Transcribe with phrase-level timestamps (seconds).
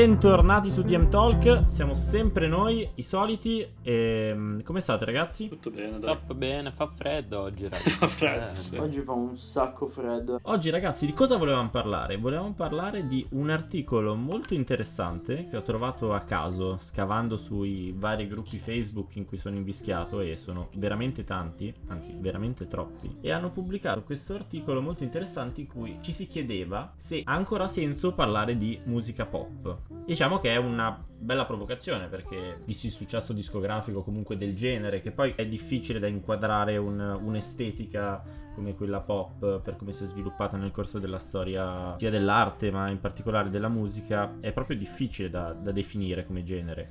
[0.00, 3.68] Bentornati su DM Talk, siamo sempre noi, i soliti.
[3.82, 4.62] E...
[4.64, 5.50] Come state ragazzi?
[5.50, 6.00] Tutto bene, dai.
[6.00, 7.90] Troppo bene, fa freddo oggi, ragazzi.
[7.90, 8.76] Fa freddo, Eh, sì.
[8.78, 10.38] Oggi fa un sacco freddo.
[10.44, 12.16] Oggi ragazzi di cosa volevamo parlare?
[12.16, 18.26] Volevamo parlare di un articolo molto interessante che ho trovato a caso scavando sui vari
[18.26, 23.50] gruppi Facebook in cui sono invischiato e sono veramente tanti, anzi veramente troppi, e hanno
[23.50, 28.56] pubblicato questo articolo molto interessante in cui ci si chiedeva se ha ancora senso parlare
[28.56, 29.89] di musica pop.
[29.92, 35.10] Diciamo che è una bella provocazione perché visto il successo discografico comunque del genere che
[35.10, 38.22] poi è difficile da inquadrare un- un'estetica
[38.54, 42.88] come quella pop per come si è sviluppata nel corso della storia sia dell'arte ma
[42.88, 46.90] in particolare della musica è proprio difficile da, da definire come genere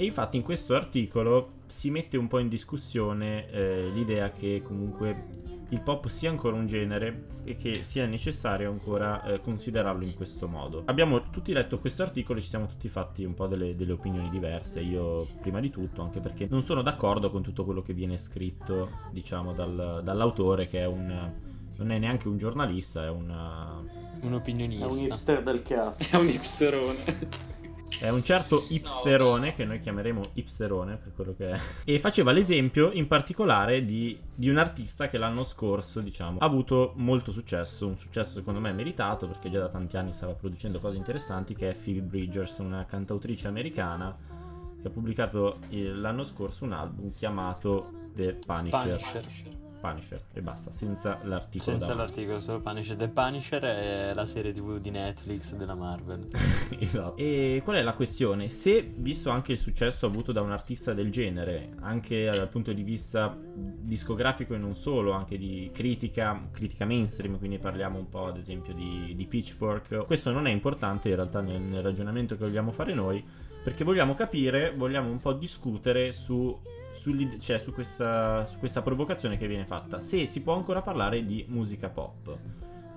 [0.00, 5.26] e infatti in questo articolo si mette un po' in discussione eh, l'idea che comunque
[5.68, 10.48] il pop sia ancora un genere e che sia necessario ancora eh, considerarlo in questo
[10.48, 10.84] modo.
[10.86, 14.30] Abbiamo tutti letto questo articolo e ci siamo tutti fatti un po' delle, delle opinioni
[14.30, 18.16] diverse, io prima di tutto, anche perché non sono d'accordo con tutto quello che viene
[18.16, 21.30] scritto, diciamo, dal- dall'autore che è un...
[21.76, 23.28] non è neanche un giornalista, è un...
[23.28, 25.04] Un È un opinionista.
[25.04, 26.04] hipster del cazzo.
[26.10, 27.49] È un hipsterone.
[27.98, 31.60] È un certo hipsterone, che noi chiameremo hipsterone per quello che è.
[31.84, 36.92] E faceva l'esempio in particolare di, di un artista che l'anno scorso, diciamo, ha avuto
[36.96, 37.86] molto successo.
[37.86, 41.70] Un successo secondo me meritato, perché già da tanti anni stava producendo cose interessanti, che
[41.70, 44.16] è Phoebe Bridgers, una cantautrice americana
[44.80, 48.96] che ha pubblicato eh, l'anno scorso un album chiamato The Punisher.
[48.96, 49.68] Punisher.
[49.80, 52.96] Punisher, e basta, senza l'articolo Senza l'articolo, solo Punisher.
[52.96, 56.28] The Punisher è la serie tv di Netflix della Marvel.
[56.78, 57.16] esatto.
[57.16, 58.48] E qual è la questione?
[58.48, 62.82] Se, visto anche il successo avuto da un artista del genere, anche dal punto di
[62.82, 68.36] vista discografico e non solo, anche di critica, critica mainstream, quindi parliamo un po' ad
[68.36, 72.70] esempio di, di Pitchfork, questo non è importante in realtà nel, nel ragionamento che vogliamo
[72.70, 73.24] fare noi,
[73.62, 76.58] perché vogliamo capire, vogliamo un po' discutere su,
[76.90, 81.24] sull'ide- cioè, su, questa, su questa provocazione che viene fatta, se si può ancora parlare
[81.24, 82.38] di musica pop.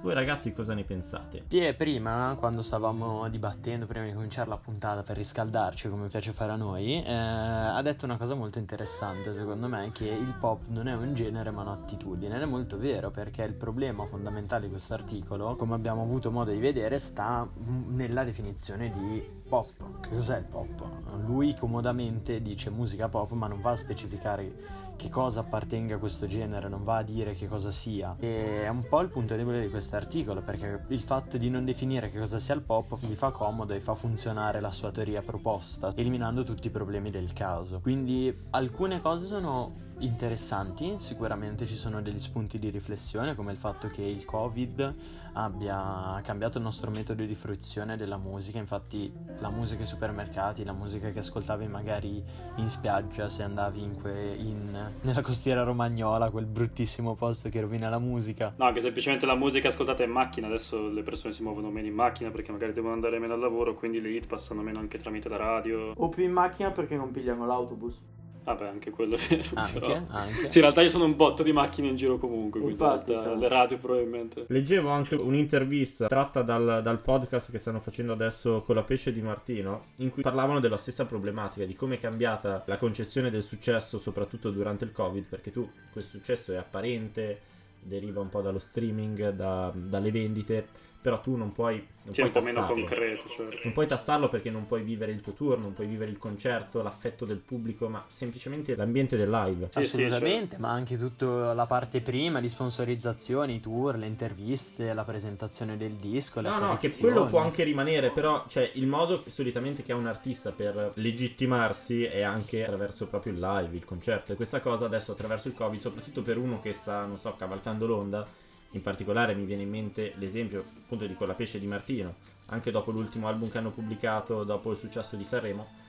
[0.03, 1.45] Voi ragazzi cosa ne pensate?
[1.47, 6.51] Sì, prima, quando stavamo dibattendo, prima di cominciare la puntata per riscaldarci, come piace fare
[6.51, 10.89] a noi, eh, ha detto una cosa molto interessante, secondo me, che il pop non
[10.89, 12.35] è un genere ma un'attitudine.
[12.35, 16.51] Ed è molto vero, perché il problema fondamentale di questo articolo, come abbiamo avuto modo
[16.51, 17.49] di vedere, sta
[17.87, 20.01] nella definizione di pop.
[20.01, 20.85] Che cos'è il pop?
[21.25, 26.27] Lui comodamente dice musica pop, ma non va a specificare che cosa appartenga a questo
[26.27, 28.15] genere, non va a dire che cosa sia.
[28.19, 31.65] E è un po' il punto debole di questo articolo, perché il fatto di non
[31.65, 35.21] definire che cosa sia il pop gli fa comodo e fa funzionare la sua teoria
[35.21, 37.81] proposta, eliminando tutti i problemi del caso.
[37.81, 43.87] Quindi alcune cose sono interessanti, sicuramente ci sono degli spunti di riflessione, come il fatto
[43.87, 44.95] che il Covid
[45.33, 50.73] abbia cambiato il nostro metodo di fruizione della musica, infatti la musica ai supermercati, la
[50.73, 52.23] musica che ascoltavi magari
[52.57, 57.89] in spiaggia se andavi in que- in- nella costiera romagnola, quel bruttissimo posto che rovina
[57.89, 58.53] la musica.
[58.57, 61.93] No, che semplicemente la musica ascoltata in macchina, adesso le persone si muovono meno in
[61.93, 65.29] macchina perché magari devono andare meno al lavoro, quindi le hit passano meno anche tramite
[65.29, 65.93] la radio.
[65.95, 68.01] O più in macchina perché non pigliano l'autobus.
[68.43, 69.43] Vabbè, anche quello è vero.
[69.53, 70.01] Anche, però.
[70.09, 70.49] anche.
[70.49, 73.11] Sì, in realtà ci sono un botto di macchine in giro comunque, quindi in Infatti,
[73.11, 73.39] realtà cioè.
[73.39, 74.45] le radio probabilmente.
[74.47, 79.21] Leggevo anche un'intervista tratta dal, dal podcast che stanno facendo adesso con la pesce di
[79.21, 83.97] Martino, in cui parlavano della stessa problematica, di come è cambiata la concezione del successo,
[83.97, 87.39] soprattutto durante il Covid, perché tu questo successo è apparente,
[87.81, 90.67] deriva un po' dallo streaming, da- dalle vendite,
[91.03, 92.85] però tu non puoi, non Sì, puoi un po' meno tassarlo.
[92.85, 93.59] concreto, certo.
[93.61, 96.81] Non puoi tassarlo perché non puoi vivere il tuo tour, non puoi vivere il concerto,
[96.81, 99.67] l'affetto del pubblico, ma semplicemente l'ambiente del live.
[99.69, 104.93] Sì, sì, Assolutamente, ma anche tutta la parte prima di sponsorizzazioni, i tour, le interviste,
[104.93, 108.87] la presentazione del disco, le No, no, che quello può anche rimanere, però cioè, il
[108.87, 113.83] modo solitamente che ha un artista per legittimarsi è anche attraverso proprio il live, il
[113.85, 114.31] concerto.
[114.31, 117.85] E questa cosa adesso attraverso il Covid, soprattutto per uno che sta, non so, cavalcando
[117.85, 118.25] l'onda,
[118.73, 122.13] in particolare mi viene in mente l'esempio appunto di quella pesce di Martino,
[122.47, 125.81] anche dopo l'ultimo album che hanno pubblicato, dopo il successo di Sanremo,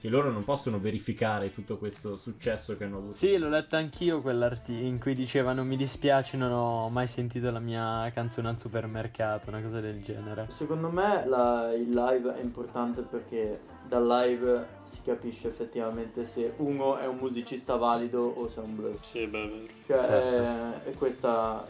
[0.00, 3.12] che loro non possono verificare tutto questo successo che hanno avuto.
[3.12, 7.50] Sì, l'ho letto anch'io quell'articolo in cui diceva non mi dispiace, non ho mai sentito
[7.50, 10.46] la mia canzone al supermercato, una cosa del genere.
[10.48, 13.60] Secondo me la- il live è importante perché
[13.90, 18.76] dal live si capisce effettivamente se uno è un musicista valido o se è un
[18.76, 18.96] blues.
[19.00, 19.66] Sì, beh.
[19.86, 20.86] Cioè, Certo.
[20.86, 21.66] è, è questa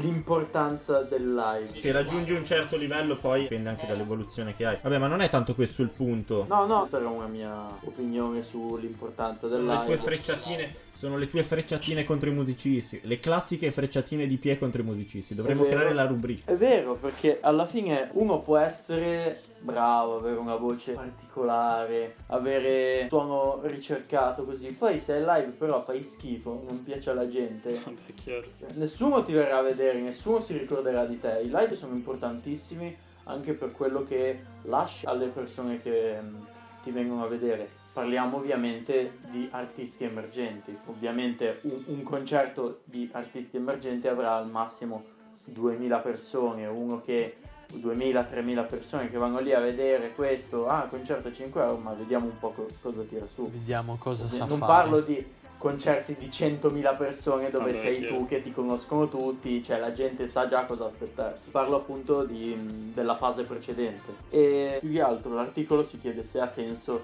[0.00, 1.74] l'importanza del live.
[1.74, 4.78] Se raggiungi un certo livello poi dipende anche dall'evoluzione che hai.
[4.80, 6.44] Vabbè, ma non è tanto questo il punto.
[6.48, 10.04] No, no, questa era una mia opinione sull'importanza del Sono le tue live.
[10.04, 14.84] frecciatine, sono le tue frecciatine contro i musicisti, le classiche frecciatine di Pie contro i
[14.84, 15.34] musicisti.
[15.34, 16.52] Dovremmo creare la rubrica.
[16.52, 23.60] È vero, perché alla fine uno può essere bravo, avere una voce particolare, avere suono
[23.64, 24.68] ricercato così.
[24.68, 27.72] Poi se è live però fai schifo, non piace alla gente.
[27.84, 28.46] Vabbè, chiaro.
[28.58, 31.40] Cioè, nessuno ti verrà a vedere, nessuno si ricorderà di te.
[31.42, 36.42] I live sono importantissimi anche per quello che lasci alle persone che mm,
[36.84, 37.68] ti vengono a vedere.
[37.92, 40.78] Parliamo ovviamente di artisti emergenti.
[40.86, 45.14] Ovviamente un, un concerto di artisti emergenti avrà al massimo
[45.44, 47.36] 2000 persone, uno che
[47.74, 52.38] 2000-3000 persone che vanno lì a vedere questo, ah, concerto 5 euro, ma vediamo un
[52.38, 53.50] po' co- cosa tira su.
[53.50, 54.72] Vediamo cosa sa non fare.
[54.72, 55.24] parlo di
[55.58, 58.16] concerti di 100.000 persone dove Vabbè, sei chiaro.
[58.16, 61.50] tu che ti conoscono tutti, cioè la gente sa già cosa aspettarsi.
[61.50, 64.12] Parlo appunto di- della fase precedente.
[64.30, 67.02] E più che altro l'articolo si chiede se ha senso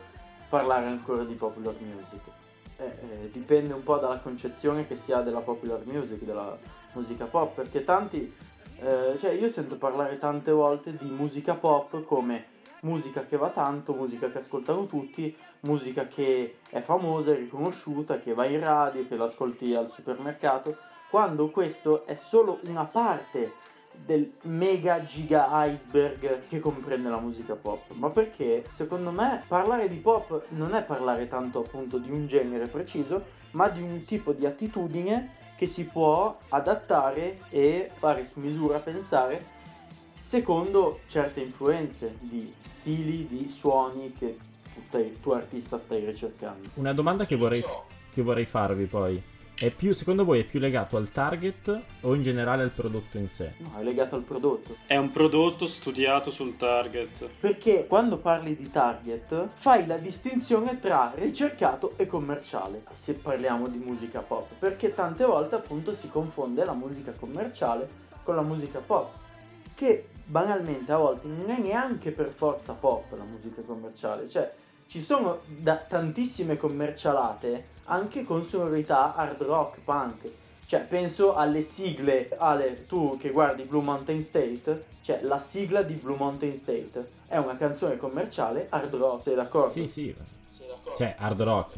[0.49, 2.21] parlare ancora di popular music.
[2.77, 6.57] Eh, eh, dipende un po' dalla concezione che si ha della popular music, della
[6.93, 8.35] musica pop, perché tanti,
[8.83, 12.47] eh, cioè io sento parlare tante volte di musica pop come
[12.83, 18.35] musica che va tanto, musica che ascoltano tutti, musica che è famosa, è riconosciuta, che
[18.35, 20.77] va in radio, che l'ascolti al supermercato,
[21.09, 23.53] quando questo è solo una parte
[23.95, 27.93] del mega giga iceberg che comprende la musica pop.
[27.93, 32.67] Ma perché secondo me parlare di pop non è parlare tanto appunto di un genere
[32.67, 38.81] preciso, ma di un tipo di attitudine che si può adattare e fare su misura,
[38.81, 39.45] pensare
[40.19, 44.37] secondo certe influenze di stili, di suoni che
[44.75, 46.69] tu, stai- tu artista stai ricercando.
[46.75, 47.65] Una domanda che vorrei,
[48.13, 49.23] che vorrei farvi poi.
[49.55, 53.29] È più, secondo voi è più legato al target o in generale al prodotto in
[53.29, 53.53] sé?
[53.59, 54.77] No, è legato al prodotto.
[54.87, 57.29] È un prodotto studiato sul target.
[57.39, 63.79] Perché quando parli di target fai la distinzione tra ricercato e commerciale, se parliamo di
[63.79, 67.89] musica pop, perché tante volte appunto si confonde la musica commerciale
[68.25, 69.15] con la musica pop,
[69.77, 74.53] che banalmente a volte non è neanche per forza pop la musica commerciale, cioè
[74.89, 80.31] ci sono da tantissime commercialate anche con sonorità hard rock, punk.
[80.67, 85.95] Cioè, penso alle sigle, Ale, tu che guardi Blue Mountain State, cioè la sigla di
[85.95, 89.71] Blue Mountain State è una canzone commerciale hard rock, sei d'accordo?
[89.73, 90.15] Sì, sì.
[90.97, 91.77] Cioè, hard rock,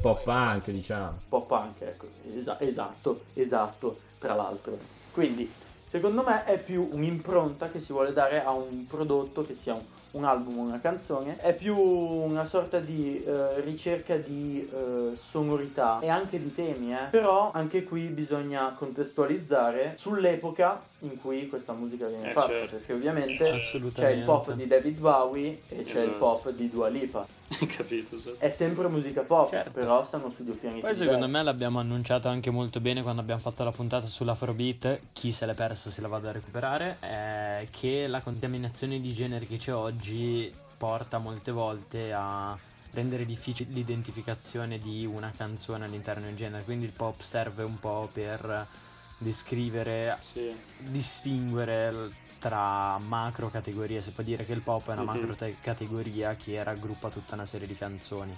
[0.00, 1.18] pop punk, diciamo.
[1.28, 2.06] Pop punk, ecco,
[2.36, 4.78] esa- esatto, esatto, tra l'altro.
[5.12, 5.50] Quindi,
[5.88, 9.82] secondo me è più un'impronta che si vuole dare a un prodotto, che sia un,
[10.12, 15.98] un album o una canzone, è più una sorta di eh, ricerca di eh, sonorità
[16.00, 17.08] e anche di temi, eh.
[17.10, 22.76] Però anche qui bisogna contestualizzare sull'epoca in cui questa musica viene Eh, fatta, certo.
[22.76, 23.56] perché ovviamente
[23.94, 26.18] c'è il pop di David Bowie e c'è il Esatto.
[26.18, 27.26] pop di Dua Lipa.
[27.76, 28.18] Capito?
[28.18, 28.32] sì.
[28.38, 29.70] È sempre musica pop, Certo.
[29.70, 31.02] però stanno su due piani Poi diversi.
[31.04, 35.46] secondo me l'abbiamo annunciato anche molto bene quando abbiamo fatto la puntata sull'Afrobeat, chi se
[35.46, 39.72] l'è persa se la vada a recuperare, è che la contaminazione di generi che c'è
[39.74, 39.95] oggi
[40.76, 42.56] porta molte volte a
[42.92, 47.78] rendere difficile l'identificazione di una canzone all'interno di un genere, quindi il pop serve un
[47.78, 48.66] po' per
[49.18, 50.54] descrivere, Sì.
[50.78, 55.06] distinguere tra macro categorie, si può dire che il pop è una Mhm.
[55.06, 58.36] macro te- categoria che raggruppa tutta una serie di canzoni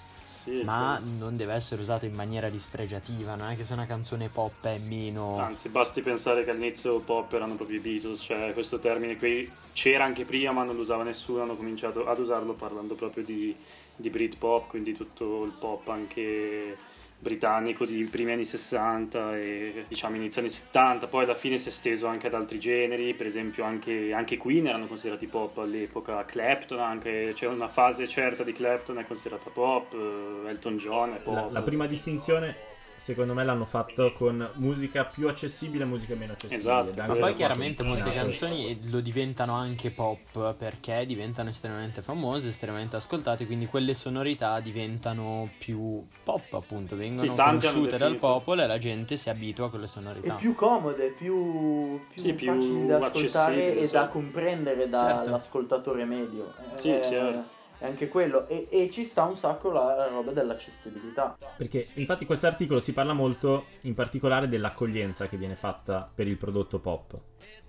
[0.49, 1.17] Sì, ma sì.
[1.17, 4.79] non deve essere usato in maniera dispregiativa, non è che se una canzone pop è
[4.79, 5.37] meno...
[5.37, 10.03] Anzi, basti pensare che all'inizio pop erano proprio i Beatles, cioè questo termine qui c'era
[10.03, 13.55] anche prima ma non lo usava nessuno, hanno cominciato ad usarlo parlando proprio di,
[13.95, 16.77] di Britpop, quindi tutto il pop anche
[17.19, 21.71] britannico di primi anni 60 e diciamo inizio anni 70, poi alla fine si è
[21.71, 26.79] esteso anche ad altri generi, per esempio anche, anche Queen erano considerati pop all'epoca, Clapton
[26.79, 31.35] anche, c'è una fase certa di Clapton è considerata pop, eh, Elton John è pop.
[31.35, 32.55] La, la prima distinzione,
[32.99, 36.91] secondo me, l'hanno fatto con musica più accessibile e musica meno accessibile.
[36.91, 37.07] Esatto.
[37.07, 43.45] Ma poi chiaramente molte canzoni lo diventano anche pop perché diventano estremamente famose, estremamente ascoltate,
[43.45, 49.17] quindi quelle sonorità diventano più pop appunto, vengono Sì, conosciute dal popolo e la gente
[49.17, 50.35] si abitua a quelle e sonorità.
[50.35, 53.93] più comode, più, più Sì, più facili da ascoltare e sì.
[53.93, 55.23] da comprendere Certo.
[55.23, 56.53] dall'ascoltatore medio.
[56.75, 57.57] Sì, è, chiaro.
[57.79, 58.47] È anche quello.
[58.47, 61.35] E, e ci sta un sacco la, la roba dell'accessibilità.
[61.57, 66.37] Perché infatti questo articolo si parla molto in particolare dell'accoglienza che viene fatta per il
[66.37, 67.17] prodotto pop,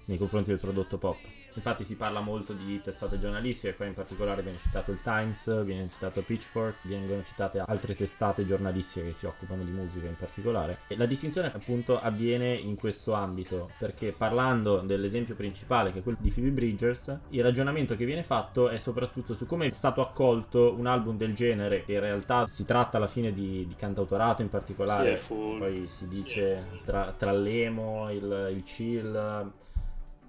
[0.07, 1.17] nei confronti del prodotto pop.
[1.61, 5.91] Infatti si parla molto di testate giornalistiche, qua in particolare viene citato il Times, viene
[5.91, 10.79] citato Pitchfork, vengono citate altre testate giornalistiche che si occupano di musica in particolare.
[10.87, 16.17] E la distinzione appunto avviene in questo ambito, perché parlando dell'esempio principale che è quello
[16.19, 20.75] di Phoebe Bridgers, il ragionamento che viene fatto è soprattutto su come è stato accolto
[20.75, 24.49] un album del genere, che in realtà si tratta alla fine di, di cantautorato in
[24.49, 29.53] particolare, Sì, poi si dice tra, tra l'emo, il, il chill,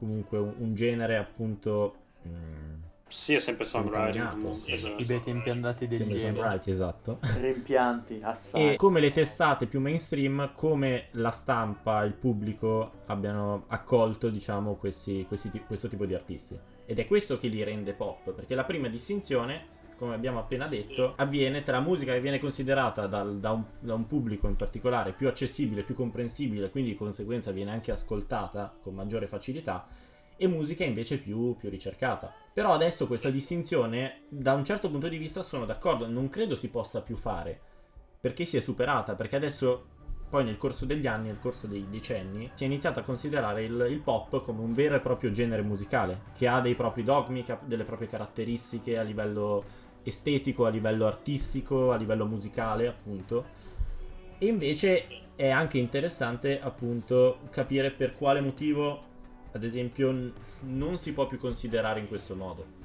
[0.02, 1.96] comunque un, un genere appunto
[2.28, 2.74] mm,
[3.08, 4.72] Sì, è sempre songwriting sì.
[4.72, 5.02] esatto.
[5.02, 6.42] I bei tempi andati lieve.
[6.42, 7.20] Right, esatto.
[7.40, 8.74] Rimpianti assai.
[8.74, 15.26] E come le testate più mainstream, come la stampa, il pubblico abbiano accolto, diciamo, questi-
[15.28, 16.58] questi ti- questo tipo di artisti.
[16.86, 21.14] Ed è questo che li rende pop, perché la prima distinzione, come abbiamo appena detto,
[21.18, 25.28] avviene tra musica che viene considerata dal- da, un, da un pubblico in particolare più
[25.28, 29.88] accessibile, più comprensibile, quindi di conseguenza viene anche ascoltata con maggiore facilità,
[30.36, 32.34] e musica invece più, più ricercata.
[32.52, 36.70] Però adesso questa distinzione, da un certo punto di vista, sono d'accordo, non credo si
[36.70, 37.60] possa più fare
[38.20, 39.86] perché si è superata, perché adesso
[40.32, 43.86] poi nel corso degli anni, nel corso dei decenni, si è iniziato a considerare il,
[43.90, 47.52] il pop come un vero e proprio genere musicale, che ha dei propri dogmi, che
[47.52, 49.64] ha delle proprie caratteristiche a livello
[50.04, 53.46] estetico, a livello artistico, a livello musicale, appunto.
[54.38, 55.06] E invece
[55.36, 59.04] è anche interessante, appunto, capire per quale motivo,
[59.52, 62.80] ad esempio, n- non si può più considerare in questo modo.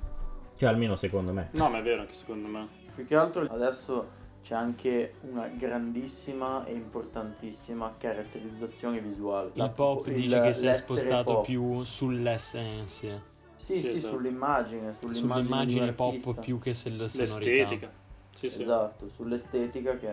[0.56, 1.50] Cioè, almeno secondo me.
[1.52, 2.66] No, ma è vero anche secondo me.
[2.94, 9.50] Più che altro adesso c'è anche una grandissima e importantissima caratterizzazione visuale.
[9.54, 11.44] Il pop dice che si è spostato pop.
[11.44, 13.20] più sull'essenza,
[13.66, 14.14] Sì, Sì, esatto.
[14.14, 17.40] sull'immagine, sull'immagine, sull'immagine pop più che sulla sonorità.
[17.42, 17.90] L'estetica.
[18.32, 18.62] Sì, sì.
[18.62, 20.08] Esatto, sull'estetica che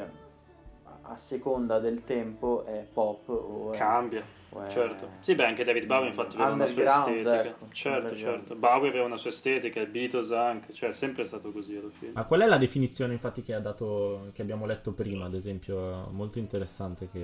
[1.04, 5.08] a- seconda del tempo è pop o è, Cambia, o è- certo.
[5.20, 7.42] Sì, beh, anche David Bowie infatti aveva una sua estetica.
[7.44, 8.56] ecco, certo, certo.
[8.56, 12.12] Bowie aveva una sua estetica, i Beatles anche, cioè è sempre stato così alla fine.
[12.14, 16.08] Ma qual è la definizione infatti che ha dato, che abbiamo letto prima, ad esempio,
[16.12, 17.24] molto interessante che,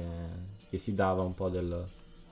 [0.70, 1.84] che si dava un po' del,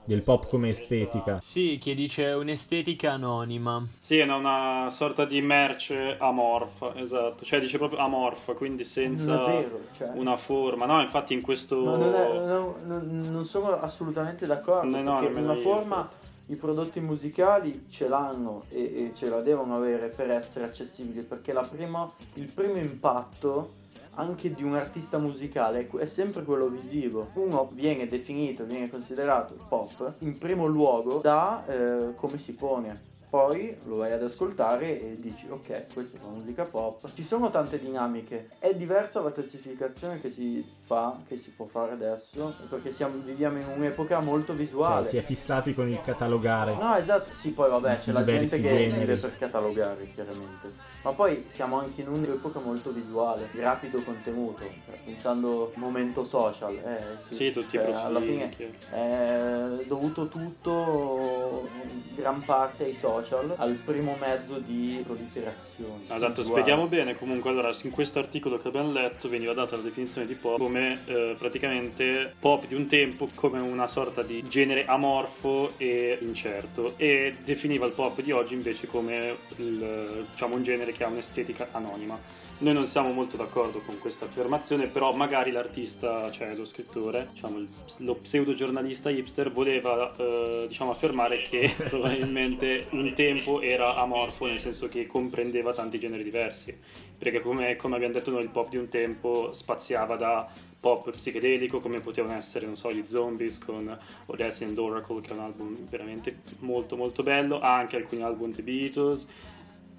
[0.08, 1.40] del pop come estetica?
[1.42, 3.86] Sì, che dice un'estetica anonima.
[4.00, 7.44] Sì, è una, sorta di merce amorfa, esatto.
[7.44, 10.12] Cioè dice proprio amorfa, quindi senza vero, cioè.
[10.14, 10.86] una forma.
[10.86, 11.84] No, infatti in questo...
[11.84, 16.54] No, non, è- no, no, non sono assolutamente d'accordo No, perché una io, forma infatti.
[16.54, 21.52] i prodotti musicali ce l'hanno e, e ce la devono avere per essere accessibili perché
[21.52, 23.72] la prima- il primo impatto
[24.18, 27.30] anche di un artista musicale è, sempre quello visivo.
[27.34, 33.16] Uno viene definito viene considerato pop in primo luogo da eh, come si pone.
[33.30, 37.12] Poi lo vai ad ascoltare e dici ok questa è la musica pop.
[37.14, 38.50] Ci sono tante dinamiche.
[38.60, 43.60] È diversa la classificazione che si fa che si può fare adesso perché siamo, viviamo
[43.60, 46.74] in un'epoca molto visuale Cioè, si è fissati con il catalogare.
[46.76, 49.00] No, esatto, sì, poi vabbè, c'è la gente che generi.
[49.00, 50.96] vive per catalogare, chiaramente.
[51.04, 56.74] Ma poi siamo anche in un'epoca molto visuale, di rapido contenuto, cioè, pensando momento social,
[56.76, 58.06] eh sì, Sì, tutti i cioè, profili.
[58.06, 58.56] alla fine
[58.92, 66.04] è dovuto tutto, in gran parte ai social, al primo mezzo di proliferazione.
[66.08, 66.44] Esatto, visuale.
[66.44, 67.18] spieghiamo bene.
[67.18, 70.77] Comunque, allora, in questo articolo che abbiamo letto veniva data la definizione di pop come
[70.78, 77.38] eh, praticamente pop di un tempo come una sorta di genere amorfo e incerto e
[77.44, 82.46] definiva il pop di oggi invece come il, diciamo, un genere che ha un'estetica anonima.
[82.60, 87.64] Noi non siamo molto d'accordo con questa affermazione, però magari l'artista, cioè lo scrittore, diciamo
[87.98, 94.58] lo pseudo giornalista hipster voleva eh, diciamo affermare che probabilmente un tempo era amorfo, nel
[94.58, 96.76] senso che comprendeva tanti generi diversi.
[97.18, 100.48] Perché come, come abbiamo detto noi, il pop di un tempo spaziava da
[100.80, 103.98] pop psichedelico come potevano essere, so, gli Zombies con
[104.28, 108.64] Odyssey and Oracle, che è un album veramente molto molto bello, anche alcuni album dei
[108.64, 109.28] Beatles,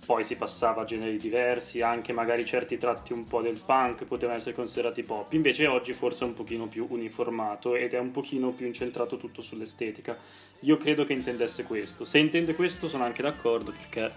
[0.07, 4.39] poi si passava a generi diversi, anche magari certi tratti un po' del punk potevano
[4.39, 5.33] essere considerati pop.
[5.33, 9.43] Invece oggi forse è un pochino più uniformato ed è un pochino più incentrato tutto
[9.43, 10.17] sull'estetica.
[10.61, 12.05] Io credo che intendesse questo.
[12.05, 14.13] Se intende questo sono anche d'accordo perché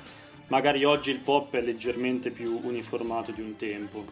[0.51, 4.05] magari oggi il pop è leggermente più uniformato di un tempo.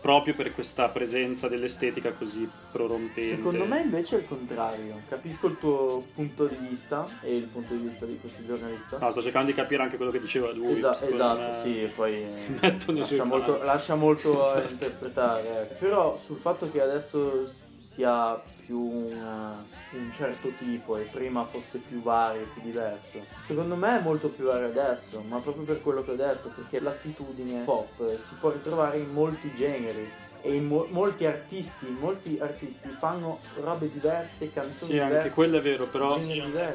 [0.00, 3.36] Proprio per questa presenza dell'estetica così prorompente.
[3.36, 5.00] Secondo me invece è il contrario.
[5.08, 8.98] Capisco il tuo punto di vista e il punto di vista di questo giornalista.
[8.98, 10.78] No, sto cercando di capire anche quello che diceva lui.
[10.78, 12.24] Esa- esatto, me- sì, e poi
[12.98, 14.72] lascia molto, lascia molto a Esatto.
[14.72, 15.62] interpretare.
[15.62, 15.74] ecco.
[15.78, 17.48] Però sul fatto che adesso
[17.92, 23.18] si ha più una- un certo tipo e prima fosse più vario, più diverso.
[23.46, 26.80] Secondo me è molto più vario adesso, ma proprio per quello che ho detto, perché
[26.80, 30.10] l'attitudine pop si può ritrovare in molti generi.
[30.44, 35.62] E mo- molti artisti, molti artisti fanno robe diverse, canzoni Sì, diverse, anche quello è
[35.62, 36.18] vero, però.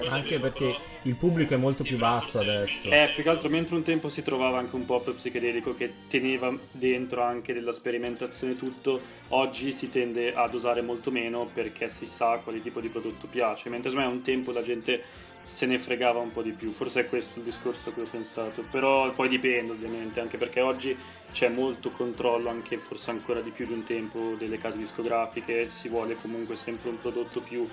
[0.10, 2.90] Anche perché il pubblico è molto più basso adesso.
[2.90, 6.58] Eh, più che altro mentre un tempo si trovava anche un pop psichedelico che teneva
[6.72, 12.40] dentro anche della sperimentazione tutto, oggi si tende ad usare molto meno perché si sa
[12.42, 16.20] quale tipo di prodotto piace, mentre secondo me un tempo la gente se ne fregava
[16.20, 19.30] un po' di più, forse è questo il discorso a cui ho pensato, però poi
[19.30, 20.96] dipende ovviamente, anche perché oggi
[21.32, 25.88] c'è molto controllo, anche forse ancora di più di un tempo, delle case discografiche, si
[25.88, 27.68] vuole comunque sempre un prodotto più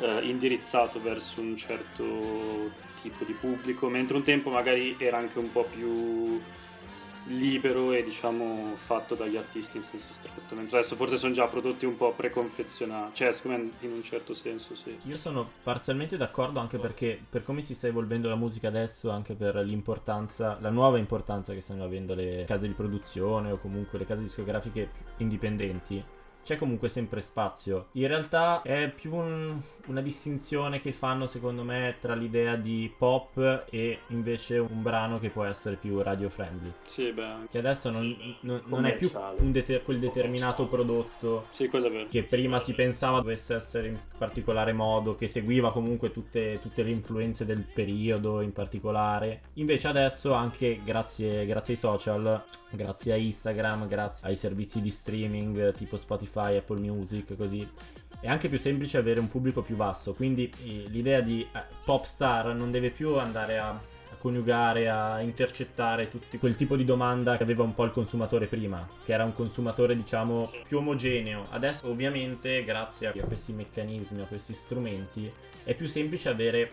[0.00, 5.50] eh, indirizzato verso un certo tipo di pubblico, mentre un tempo magari era anche un
[5.50, 6.40] po' più
[7.28, 11.86] libero e diciamo fatto dagli artisti in senso stretto, mentre adesso forse sono già prodotti
[11.86, 14.96] un po' preconfezionati, cioè secondo me in un certo senso sì.
[15.04, 19.34] Io sono parzialmente d'accordo anche perché per come si sta evolvendo la musica adesso, anche
[19.34, 24.06] per l'importanza, la nuova importanza che stanno avendo le case di produzione o comunque le
[24.06, 26.02] case discografiche indipendenti,
[26.48, 27.88] c'è comunque sempre spazio.
[27.92, 33.66] In realtà è più un, una distinzione che fanno secondo me tra l'idea di pop
[33.68, 36.72] e invece un brano che può essere più radio friendly.
[36.84, 37.48] Sì, beh.
[37.50, 41.68] Che adesso non, non, non è più deter- quel determinato prodotto sì,
[42.08, 46.88] che prima si pensava dovesse essere in particolare modo, che seguiva comunque tutte, tutte le
[46.90, 49.42] influenze del periodo in particolare.
[49.54, 55.74] Invece adesso anche grazie, grazie ai social grazie a Instagram, grazie ai servizi di streaming
[55.74, 57.68] tipo Spotify, Apple Music, così.
[58.20, 62.04] È anche più semplice avere un pubblico più basso, quindi eh, l'idea di eh, pop
[62.04, 63.80] star non deve più andare a
[64.18, 68.86] coniugare, a intercettare tutti quel tipo di domanda che aveva un po' il consumatore prima,
[69.04, 71.46] che era un consumatore diciamo più omogeneo.
[71.50, 75.30] Adesso ovviamente grazie a questi meccanismi, a questi strumenti,
[75.62, 76.70] è più semplice avere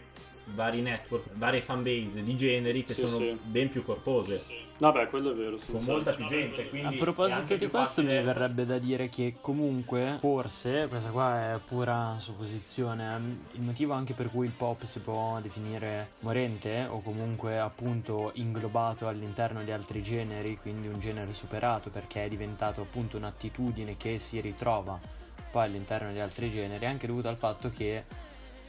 [0.54, 3.38] vari network, varie fanbase di generi che sì, sono sì.
[3.44, 4.64] ben più corpose.
[4.78, 5.58] Vabbè, quello è vero.
[5.72, 6.68] Con molta più gente.
[6.68, 8.20] Quindi a proposito di questo, facile...
[8.20, 14.14] mi verrebbe da dire che comunque, forse, questa qua è pura supposizione, il motivo anche
[14.14, 20.04] per cui il pop si può definire morente o comunque appunto inglobato all'interno di altri
[20.04, 25.00] generi, quindi un genere superato perché è diventato appunto un'attitudine che si ritrova
[25.52, 28.04] poi all'interno di altri generi, è anche dovuto al fatto che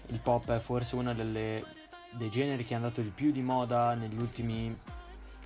[0.08, 1.64] il pop è forse uno delle,
[2.10, 4.75] dei generi che è andato di più di moda negli ultimi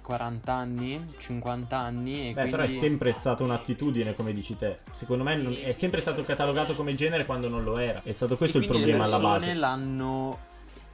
[0.03, 2.21] 40 anni, 50 anni.
[2.21, 2.51] E Beh, quindi...
[2.51, 4.79] però è sempre stata un'attitudine, come dici te.
[4.91, 8.03] Secondo me è sempre stato catalogato come genere quando non lo era.
[8.03, 9.47] È stato questo il problema alla base.
[9.47, 10.39] Le l'hanno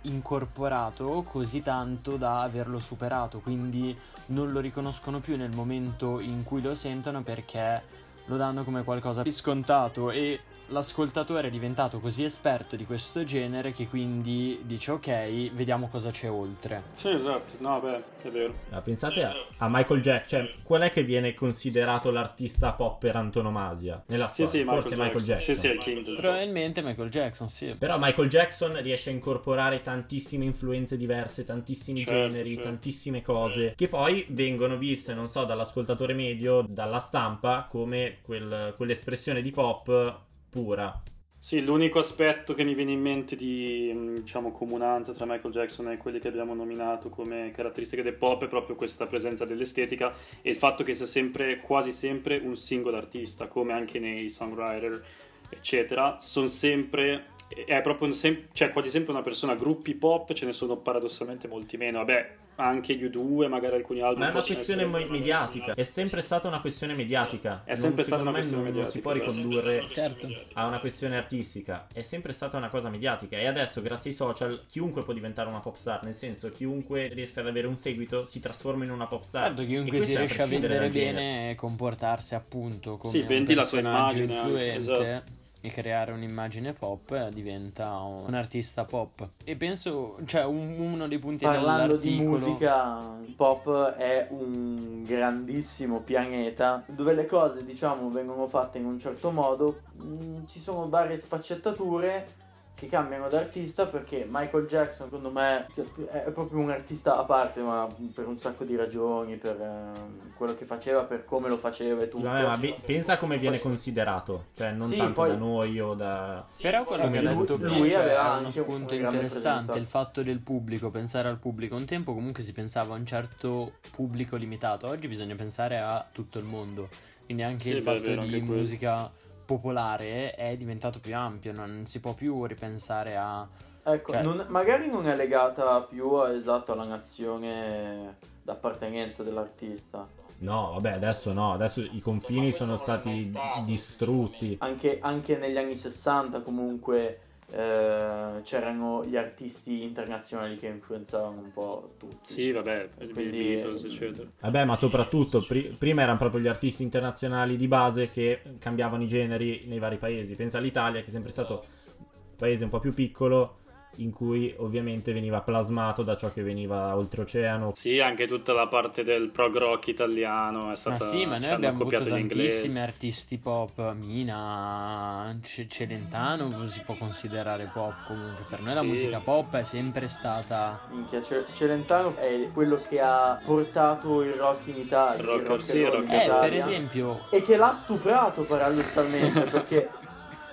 [0.02, 6.62] incorporato così tanto da averlo superato, quindi non lo riconoscono più nel momento in cui
[6.62, 7.83] lo sentono perché
[8.26, 13.72] lo danno come qualcosa di scontato e l'ascoltatore è diventato così esperto di questo genere
[13.72, 16.83] che quindi dice ok, vediamo cosa c'è oltre.
[16.94, 18.55] Sì, esatto, no, beh, è vero.
[18.70, 23.16] Ah, pensate a, a, Michael Jackson, cioè, qual è che viene considerato l'artista pop per
[23.16, 24.02] antonomasia?
[24.07, 25.35] Nella storia, sì, sì, forse Michael Jackson.
[25.37, 25.55] Jackson.
[25.55, 26.16] Sì, sì, è il king.
[26.16, 27.74] Probabilmente Michael Jackson, sì.
[27.79, 32.64] Però Michael Jackson riesce a incorporare tantissime influenze diverse, tantissimi certo, generi, certo.
[32.64, 39.42] tantissime cose, che poi vengono viste, non so, dall'ascoltatore medio, dalla stampa, come quel, quell'espressione
[39.42, 40.24] di pop
[40.57, 41.03] pura.
[41.38, 45.90] Sì, l'unico aspetto che mi viene in mente di mm, diciamo, comunanza tra Michael Jackson
[45.90, 50.51] e quelli che abbiamo nominato come caratteristiche del pop è proprio questa presenza dell'estetica e
[50.51, 55.05] il fatto che sia sempre, quasi sempre, un singolo artista, come anche nei songwriter,
[55.51, 60.53] eccetera, sono sempre è proprio sem- cioè, quasi sempre una persona gruppi pop ce ne
[60.53, 64.83] sono paradossalmente molti meno vabbè anche gli U2 magari alcuni album ma è una questione
[64.83, 65.07] essere...
[65.09, 65.75] mediatica.
[65.75, 67.62] è sempre stata una questione mediatica.
[67.64, 69.33] È sempre non, stata una questione non, mediatica non si può esatto.
[69.33, 70.29] ricondurre certo.
[70.55, 71.87] a una questione artistica.
[71.92, 73.37] È sempre stata una cosa mediatica.
[73.37, 76.03] E adesso grazie ai social chiunque può diventare una pop star.
[76.05, 79.49] Nel senso chiunque riesca ad avere un seguito si trasforma in una pop star.
[79.49, 83.79] Certo chiunque si riesce a vendere bene e comportarsi appunto come sì, vendi la tua
[83.79, 89.29] immagine influente esatto e creare un'immagine pop diventa un artista pop.
[89.45, 96.01] E penso, cioè, un, uno dei punti Parlando di musica, il pop è un grandissimo
[96.01, 101.16] pianeta dove le cose, diciamo, vengono fatte in un certo modo, mm, ci sono varie
[101.16, 102.45] sfaccettature
[102.77, 105.67] che cambiano d'artista perché Michael Jackson secondo me
[106.12, 110.55] è proprio un artista a parte ma per un sacco di ragioni per eh, quello
[110.55, 112.27] che faceva per come lo faceva e tutto.
[112.27, 115.31] Vabbè, ma be- pensa come viene considerato cioè non sì, tanto poi...
[115.31, 119.79] da noi o da però quello che ha detto lui, lui aveva uno spunto interessante
[119.79, 121.77] il fatto del pubblico pensare al pubblico.
[121.77, 126.39] Un tempo comunque si pensava a un certo pubblico limitato oggi bisogna pensare a tutto
[126.39, 126.89] il mondo.
[127.25, 132.00] Quindi anche sì, il fatto di musica quello popolare è diventato più ampio, non si
[132.00, 133.48] può più ripensare a...
[133.82, 134.22] Ecco, cioè...
[134.22, 140.06] non, magari non è legata più esatto alla nazione d'appartenenza dell'artista.
[140.38, 143.32] No, vabbè, adesso no, adesso i confini sono stati
[143.64, 144.56] distrutti.
[144.61, 151.94] Anche, anche negli anni 60 comunque eh, c'erano gli artisti internazionali che influenzavano un po'
[151.98, 152.32] tutti.
[152.32, 154.28] Sì, vabbè, Quindi, Beatles, eccetera.
[154.40, 159.09] Vabbè, ma soprattutto pri- prima erano proprio gli artisti internazionali di base che cambiavano i
[159.09, 160.35] generi nei vari paesi.
[160.35, 161.64] Pensa all'Italia, che è sempre stato
[161.98, 163.59] un paese un po' più piccolo
[163.99, 167.72] in cui ovviamente veniva plasmato da ciò che veniva oltreoceano.
[167.75, 171.51] Sì, anche tutta la parte del prog rock italiano è stata Ma sì, ma noi
[171.51, 178.75] abbiamo avuto tantissimi artisti pop, Mina, C- Celentano si può considerare pop comunque, per noi
[178.75, 178.87] la Sì.
[178.87, 180.81] musica pop è sempre stata...
[180.90, 185.22] Minchia, Ce- Celentano è quello che ha portato il rock in Italia.
[185.22, 188.44] Il rock- il rock sì, roll rock in Eh, per esempio, E che l'ha stuprato
[188.44, 189.90] paradossalmente perché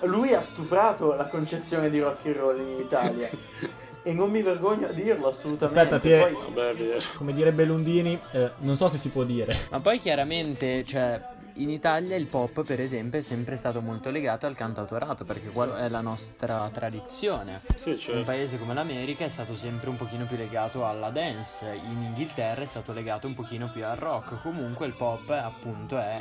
[0.06, 3.30] lui ha stuprato la concezione di rock and roll in Italia.
[4.06, 5.94] E non mi vergogno a dirlo assolutamente.
[5.94, 6.98] Aspetta, Pier- Poi- Vabbè.
[7.16, 9.56] Come direbbe Lundini, eh, non so se si può dire.
[9.70, 11.32] ma poi chiaramente, cioè...
[11.58, 15.78] In Italia il pop, per esempio, è sempre stato molto legato al cantautorato, perché quella
[15.84, 17.60] è la nostra tradizione.
[17.76, 21.72] Sì, Un cioè, paese come l'America è stato sempre un pochino più legato alla dance,
[21.72, 26.20] in Inghilterra è stato legato un pochino più al rock, comunque il pop appunto è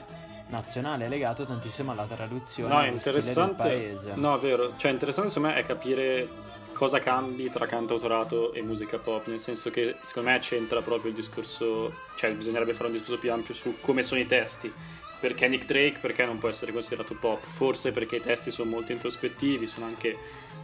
[0.56, 3.63] nazionale, è legato tantissimo alla traduzione no, è allo stile del interessante.
[3.63, 4.12] paese.
[4.16, 4.74] No, è vero.
[4.78, 6.28] Cioè, interessante secondo me è capire
[6.74, 11.16] cosa cambi tra cantautorato e musica pop, nel senso che secondo me c'entra proprio il
[11.16, 14.72] discorso, cioè bisognerebbe fare un discorso più ampio su come sono i testi.
[15.20, 17.42] Perché Nick Drake, perché non può essere considerato pop?
[17.42, 20.18] Forse perché i testi sono molto introspettivi, sono anche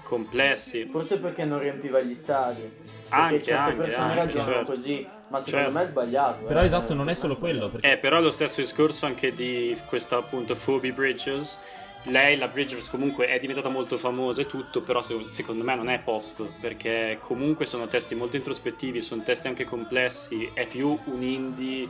[0.04, 0.86] complessi.
[0.86, 2.62] Forse perché non riempiva gli stadi.
[2.62, 4.72] Perché Anche, certe anche, persone anche, ragionano certo.
[4.74, 5.72] così, ma secondo Certo.
[5.72, 6.46] me è sbagliato.
[6.46, 6.66] Però eh.
[6.66, 7.70] esatto, non è solo quello.
[7.70, 11.58] Perché Eh, però è lo stesso discorso anche di questa appunto Phoebe Bridges.
[12.04, 15.90] Lei, la Bridges, comunque è diventata molto famosa e tutto, però se- secondo me non
[15.90, 21.22] è pop, perché comunque sono testi molto introspettivi, sono testi anche complessi, è più un
[21.22, 21.90] indie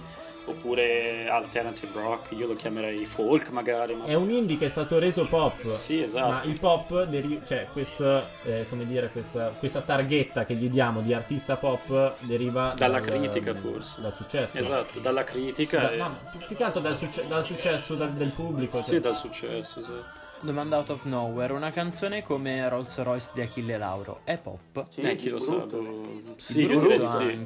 [0.50, 3.96] oppure alternative rock, io lo chiamerei folk magari.
[3.96, 4.06] Ma...
[4.06, 5.62] è un indie che è stato reso pop.
[5.64, 6.48] Sì, Ma esatto.
[6.50, 11.14] il pop, deri- cioè questa, eh, come dire, questa, questa targhetta che gli diamo di
[11.14, 14.02] artista pop deriva Dalla dal- critica, forse.
[14.02, 14.58] Dal successo.
[14.58, 15.98] Esatto, dalla critica Da- e...
[15.98, 16.16] no,
[16.48, 18.78] più- che altro dal, succe- dal successo dal- del pubblico.
[18.78, 18.84] cioè.
[18.96, 20.18] Sì, dal successo, esatto.
[20.42, 24.86] Domanda out of nowhere, una canzone come Rolls Royce di Achille Lauro è pop?
[24.90, 25.52] Sì, eh, chi lo sa?
[25.52, 26.06] boh,
[26.38, 27.46] Sì, Brutto di sì.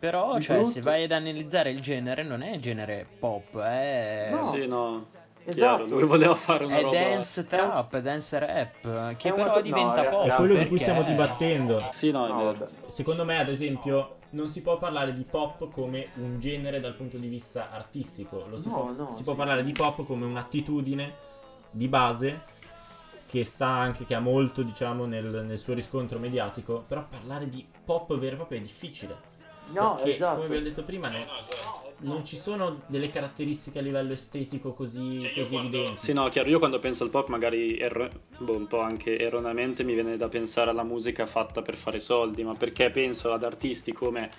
[0.00, 0.70] Però, Di cioè, brutto.
[0.72, 4.30] se vai ad analizzare il genere, non è genere pop, è...
[4.32, 4.42] No.
[4.44, 5.04] Sì, no.
[5.44, 5.84] Esatto.
[5.86, 6.98] Chiaro, voleva fare una È roba...
[6.98, 10.26] dance trap, dance rap, che È una però co- diventa no, pop.
[10.26, 11.86] È quello di cui perché- stiamo dibattendo.
[11.90, 12.66] Sì, no, è No.
[12.88, 17.18] Secondo me, ad esempio, non si può parlare di pop come un genere dal punto
[17.18, 18.46] di vista artistico.
[18.48, 19.38] Lo si, No, può, no, si può sì.
[19.38, 21.12] parlare di pop come un'attitudine
[21.70, 22.40] di base
[23.26, 26.84] che sta anche, che ha molto, diciamo, nel, nel suo riscontro mediatico.
[26.86, 29.14] Però parlare di pop vero e proprio è difficile.
[29.72, 30.36] No, perché, esatto.
[30.36, 31.26] come vi ho detto prima, no-
[32.02, 35.98] non ci sono delle caratteristiche a livello estetico così, così evidenti.
[35.98, 39.82] Sì, no, chiaro, io quando penso al pop magari erro- boh, un po' anche erroneamente
[39.84, 43.92] mi viene da pensare alla musica fatta per fare soldi, ma perché penso ad artisti
[43.92, 44.30] come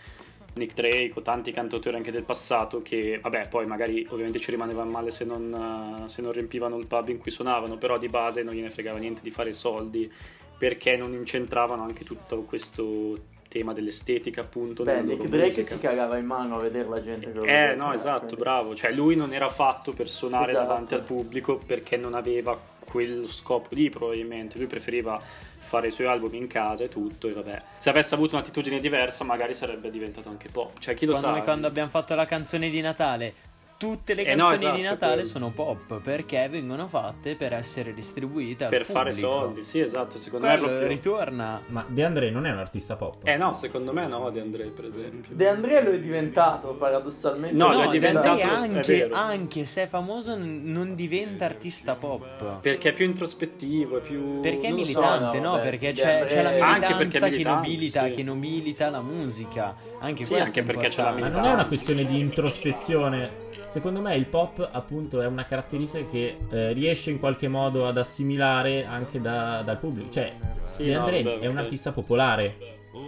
[0.53, 4.89] Nick Drake o tanti cantautori anche del passato che, vabbè, poi magari ovviamente ci rimanevano
[4.89, 8.53] male se non, se non riempivano il pub in cui suonavano, però di base non
[8.53, 10.11] gliene fregava niente di fare soldi
[10.57, 13.15] perché non incentravano anche tutto questo
[13.51, 15.63] tema dell'estetica appunto Beh, Nick Drake musica.
[15.75, 18.75] si cagava in mano a vedere la gente che lo Eh no, esatto, quindi- bravo.
[18.75, 20.67] Cioè, lui non era fatto per suonare Esatto.
[20.67, 24.57] davanti al pubblico perché non aveva quello scopo lì, probabilmente.
[24.57, 27.27] Lui preferiva fare i suoi album in casa e tutto.
[27.27, 30.79] E vabbè, se avesse avuto un'attitudine diversa, magari sarebbe diventato anche pop.
[30.79, 31.43] Cioè, chi lo Quando, sa?
[31.43, 33.33] quando abbiamo fatto la canzone di Natale,
[33.81, 35.27] tutte le Eh no, canzoni di esatto, Natale quello.
[35.27, 39.27] sono pop perché vengono fatte per essere distribuite al per fare pubblico.
[39.31, 40.19] soldi, sì, esatto.
[40.19, 40.87] Secondo Quello me proprio.
[40.87, 41.61] ritorna.
[41.67, 43.25] Ma De André non è un artista pop.
[43.25, 45.33] Eh no, secondo me no, di Andrei, per esempio.
[45.35, 47.55] De André lo è diventato paradossalmente.
[47.55, 52.59] No, No, De André anche, anche se è famoso non diventa artista pop.
[52.61, 54.41] Perché è più introspettivo, è più.
[54.41, 54.81] Perché è lo so.
[54.83, 55.55] militante, no, no?
[55.57, 58.11] beh, perché De c'è, André- c'è la militanza che, militante, nobilita, sì.
[58.11, 59.75] che nobilita la musica.
[60.01, 61.35] Anche Sì, questo anche è perché c'è la importante.
[61.35, 63.49] Ma non è una questione di introspezione.
[63.71, 67.97] Secondo me il pop, appunto, è una caratteristica che eh, riesce in qualche modo ad
[67.97, 70.09] assimilare anche da- dal pubblico.
[70.09, 72.57] Cioè, Sì, De no, André vabbè, è un artista popolare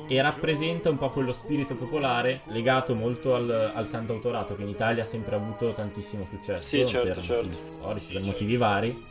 [0.08, 5.04] e rappresenta un po' quello spirito popolare legato molto al, al cantautorato che in Italia
[5.04, 7.58] ha sempre avuto tantissimo successo Sì, certo, certo.
[7.58, 9.06] storici, per motivi vari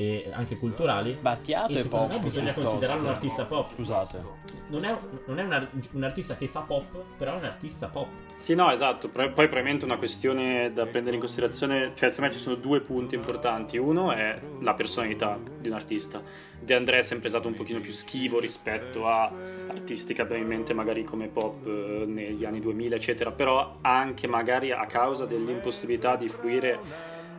[0.00, 1.18] e anche culturali.
[1.20, 2.08] Battiato E e pop.
[2.08, 3.68] me bisogna considerarlo un artista pop.
[3.68, 4.38] Scusate.
[4.68, 7.88] Non è, non è un, ar- un artista che fa pop, però è un artista
[7.88, 8.06] pop.
[8.36, 9.10] Sì, no, esatto.
[9.10, 12.80] Pro- Poi probabilmente una questione da prendere in considerazione, cioè secondo me ci sono due
[12.80, 13.76] punti importanti.
[13.76, 16.22] Uno è la personalità di un artista.
[16.58, 19.30] De André è sempre stato un pochino più schivo rispetto a
[19.68, 24.26] artisti che abbiamo in mente magari come pop eh, negli anni 2000, eccetera, però anche
[24.26, 26.78] magari a causa dell'impossibilità di fruire,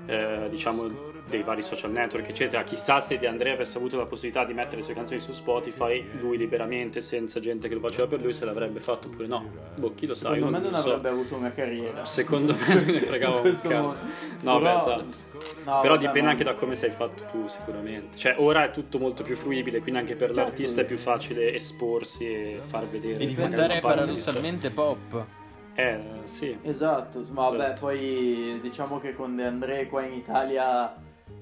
[0.05, 2.63] eh, diciamo, dei vari social network, eccetera.
[2.63, 6.03] Chissà se De Andrea avesse avuto la possibilità di mettere le sue canzoni su Spotify,
[6.19, 9.49] lui liberamente, senza gente che lo faceva per lui, se l'avrebbe fatto oppure no.
[9.75, 10.33] Boh, chi lo sa.
[10.33, 10.89] Secondo me non so.
[10.89, 12.03] avrebbe avuto una carriera.
[12.05, 14.03] Secondo me non ne fregava un cazzo.
[14.41, 15.29] No, Però- beh, esatto.
[15.65, 18.15] No, Però vabbè, dipende ma- anche da come sei fatto tu, sicuramente.
[18.17, 20.41] Cioè, ora è tutto molto più fruibile, quindi anche per Certo.
[20.41, 23.13] l'artista è più facile esporsi e far vedere.
[23.13, 25.25] E magari diventare paradossalmente pop.
[25.73, 26.55] Eh, sì.
[26.61, 27.79] Esatto, ma vabbè, Esatto.
[27.85, 30.93] poi diciamo che con De André qua in Italia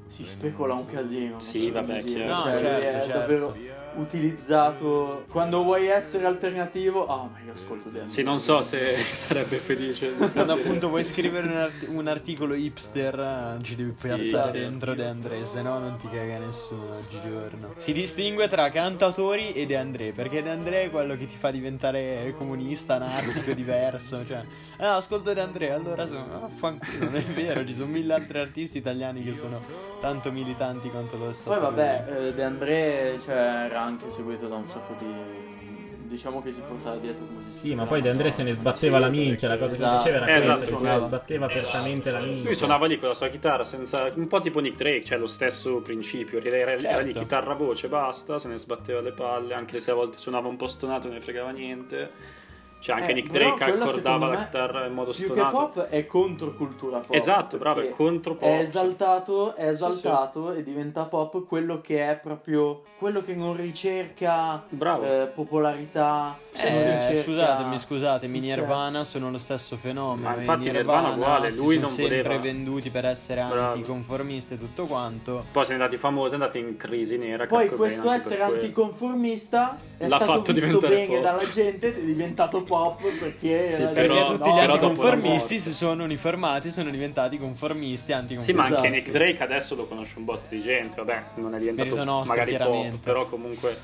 [0.10, 1.39] si specola un casino.
[1.39, 2.34] Sì, vabbè, chiaro.
[2.34, 3.17] No, cioè, lui certo, è certo.
[3.19, 3.58] davvero
[3.99, 5.25] utilizzato.
[5.29, 8.13] Quando vuoi essere alternativo, ah, ma io ascolto De André.
[8.13, 10.13] Sì, non so se sarebbe felice.
[10.13, 14.51] Quando appunto vuoi scrivere un, art- un articolo hipster, eh, ci devi piazzare certo.
[14.51, 17.73] dentro De André, se no non ti caga nessuno oggigiorno.
[17.77, 21.51] Si distingue tra cantatori e De André, perché De André è quello che ti fa
[21.51, 24.25] diventare comunista, anarchico, diverso.
[24.25, 24.43] Cioè,
[24.77, 26.43] ah, ascolto De André, allora sono.
[26.43, 29.62] Affanculo, non è vero, ci sono mille altri artisti italiani che sono
[29.99, 31.49] tanto militanti quanto lo è stato.
[31.49, 31.69] Poi lui.
[31.69, 35.58] vabbè, eh, De André cioè, era anche seguito da un sacco di...
[36.10, 37.67] Diciamo che si portava dietro musicisti.
[37.69, 39.97] Sì, ma poi De André se ne sbatteva Sì, la minchia, la cosa che esatto.
[39.97, 40.99] faceva era Eh, questa, esatto, che se ne suonava.
[40.99, 42.43] sbatteva apertamente la minchia.
[42.45, 44.12] Lui suonava lì con la sua chitarra, senza...
[44.15, 46.41] un po' tipo Nick Drake, cioè lo stesso principio.
[46.41, 47.19] Era, era lì Certo.
[47.19, 50.65] chitarra voce, basta, se ne sbatteva le palle, anche se a volte suonava un po'
[50.65, 52.10] stonato non ne fregava niente.
[52.80, 55.56] Cioè anche Eh, Nick Drake accordava la chitarra in modo Più che stonato.
[55.58, 57.13] pop è controcultura pop.
[57.13, 58.48] Esatto, bravo, è contro pop.
[58.48, 58.62] È sì.
[58.63, 64.63] esaltato, è Sì, esaltato e diventa pop quello che è proprio quello che non ricerca
[64.70, 65.04] Bravo.
[65.04, 66.38] eh, popolarità.
[66.51, 68.41] Eh, scusatemi, scusatemi, i.
[68.41, 70.27] Nirvana sono lo stesso fenomeno.
[70.29, 73.73] Ma I infatti Nirvana uguale, si lui sono non sempre voleva- venduti per essere Bravo.
[73.73, 75.45] anticonformisti e tutto quanto.
[75.51, 77.45] Poi è andati famosi, è andato in crisi nera.
[77.45, 81.21] Poi questo essere anticonformista è L'ha stato fatto visto diventare bene pop.
[81.21, 85.59] dalla gente ed è diventato pop perché, Sì, era- Perché Però- tutti no, gli anticonformisti
[85.59, 88.71] si sono uniformati, sono diventati conformisti, Sì, anticonformisti.
[88.71, 88.89] ma anche.
[88.89, 90.97] Nick Drake adesso lo conosce un botto di gente.
[90.97, 92.97] Vabbè, non è diventato Merito nostro, magari pop, chiaramente.
[93.03, 93.75] però comunque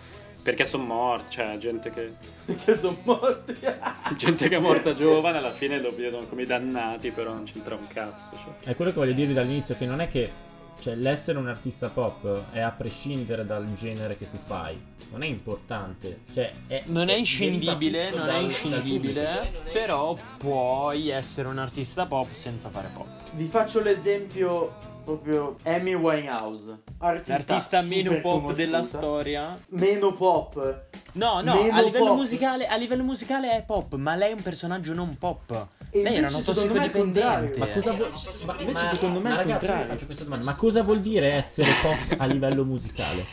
[0.46, 2.08] perché sono morti, cioè gente che,
[2.46, 3.58] che sono morti.
[4.16, 7.74] gente che è morta giovane alla fine lo vedono come i dannati, però non c'entra
[7.74, 8.30] un cazzo.
[8.32, 8.70] Cioè.
[8.72, 10.30] È quello che voglio dirvi dall'inizio, che non è che
[10.80, 14.80] cioè, l'essere un artista pop è a prescindere dal genere che tu fai.
[15.10, 16.20] Non è importante.
[16.32, 22.32] Cioè, è, Non è inscindibile, non dal- è inscindibile, però puoi essere un artista pop
[22.34, 23.08] senza fare pop.
[23.32, 26.78] Vi faccio l'esempio proprio Amy Winehouse.
[26.98, 29.58] Artista, L'artista meno pop della storia.
[29.70, 30.84] Meno pop.
[31.14, 32.16] No, no, Meno a livello, pop.
[32.18, 35.68] musicale, a livello musicale è pop, ma lei è un personaggio non pop.
[35.92, 37.58] E lei era una tossicodipendente.
[37.58, 38.12] Ma cosa vuol
[38.46, 39.86] ma, invece secondo me è il contrario.
[39.86, 40.46] faccio questa domanda.
[40.46, 43.26] Ma cosa vuol dire essere pop a livello musicale?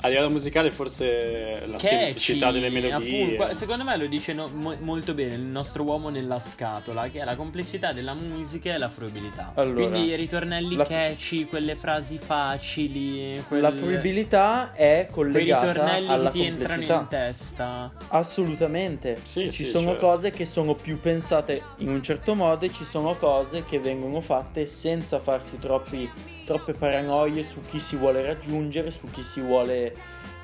[0.00, 2.94] A livello musicale forse la semplicità Catchy, delle melodie.
[3.22, 7.08] appunto, qua- secondo me lo dice no- mo- molto bene il nostro uomo nella scatola,
[7.08, 9.52] che è la complessità della musica e la fruibilità.
[9.54, 15.72] Allora, Quindi i ritornelli la- catchy, quelle frasi facili, quel- La fruibilità è quei collegata
[15.72, 17.00] ritornelli alla che ti entrano complessità.
[17.00, 17.92] in testa.
[18.08, 19.18] Assolutamente.
[19.24, 20.06] Sì, ci sì, sono certo.
[20.06, 24.20] cose che sono più pensate in un certo modo e ci sono cose che vengono
[24.20, 26.08] fatte senza farsi troppi,
[26.44, 29.67] troppe paranoie su chi si vuole raggiungere, su chi si vuole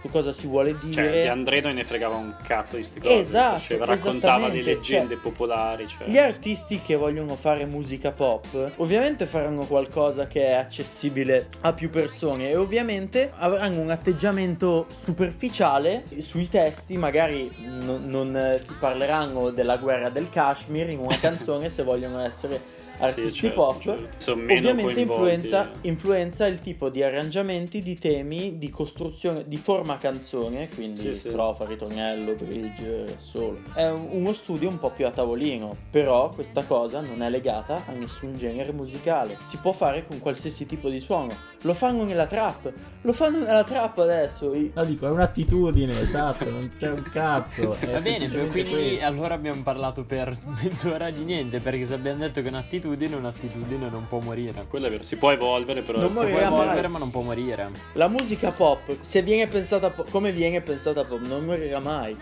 [0.05, 1.11] su cosa si vuole Cioè, dire.
[1.11, 3.19] De André non ne fregava un cazzo di ste cose.
[3.19, 5.89] Esatto, faceva, raccontava le esattamente, leggende cioè, popolari.
[5.89, 6.09] Cioè.
[6.09, 11.89] Gli artisti che vogliono fare musica pop ovviamente faranno qualcosa che è accessibile a più
[11.89, 19.79] persone e ovviamente avranno un atteggiamento superficiale sui testi, magari non, non, ti parleranno della
[19.79, 23.81] guerra del Kashmir in una canzone se vogliono essere artisti Sì, certo, pop.
[23.83, 24.33] certo.
[24.53, 31.01] Ovviamente influenza, influenza il tipo di arrangiamenti, di temi, di costruzione, di forma canzone, quindi
[31.01, 31.29] Sì, sì.
[31.29, 33.59] strofa, ritornello, bridge, solo.
[33.75, 37.83] È un- uno studio un po' più a tavolino, però questa cosa non è legata
[37.87, 39.37] a nessun genere musicale.
[39.45, 41.33] Si può fare con qualsiasi tipo di suono.
[41.63, 44.53] Lo fanno nella trap, lo fanno nella trap adesso.
[44.55, 47.75] I- No, dico, è un'attitudine, esatto, non c'è un cazzo.
[47.81, 49.05] è Va bene, quindi questo.
[49.07, 53.89] allora abbiamo parlato per mezz'ora di niente, perché se abbiamo detto che è un'attitudine, un'attitudine
[53.89, 54.67] non può morire.
[54.69, 55.99] Quello è vero, si può evolvere, però.
[56.01, 56.61] Non Si può morirà mai.
[56.63, 57.71] evolvere ma non può morire.
[57.95, 62.17] La musica pop, se viene pensata po- come viene pensata pop, non morirà mai.